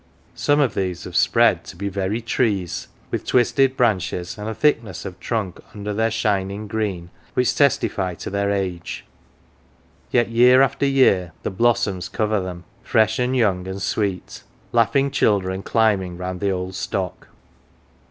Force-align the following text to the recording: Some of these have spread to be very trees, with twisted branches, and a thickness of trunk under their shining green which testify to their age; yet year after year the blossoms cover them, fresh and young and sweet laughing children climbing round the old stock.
Some 0.33 0.59
of 0.59 0.73
these 0.73 1.03
have 1.03 1.15
spread 1.15 1.63
to 1.65 1.75
be 1.75 1.87
very 1.87 2.21
trees, 2.21 2.87
with 3.11 3.23
twisted 3.23 3.77
branches, 3.77 4.35
and 4.35 4.49
a 4.49 4.55
thickness 4.55 5.05
of 5.05 5.19
trunk 5.19 5.59
under 5.75 5.93
their 5.93 6.09
shining 6.09 6.65
green 6.67 7.11
which 7.35 7.53
testify 7.55 8.15
to 8.15 8.31
their 8.31 8.49
age; 8.49 9.05
yet 10.09 10.27
year 10.29 10.63
after 10.63 10.87
year 10.87 11.33
the 11.43 11.51
blossoms 11.51 12.09
cover 12.09 12.39
them, 12.41 12.63
fresh 12.81 13.19
and 13.19 13.37
young 13.37 13.67
and 13.67 13.83
sweet 13.83 14.41
laughing 14.71 15.11
children 15.11 15.61
climbing 15.61 16.17
round 16.17 16.39
the 16.39 16.49
old 16.49 16.73
stock. 16.73 17.27